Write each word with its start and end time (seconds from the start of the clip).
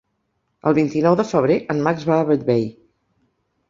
El 0.71 0.75
vint-i-nou 0.77 1.19
de 1.21 1.27
febrer 1.33 1.59
en 1.77 1.87
Max 1.91 2.11
va 2.11 2.19
a 2.19 2.27
Bellvei. 2.35 2.69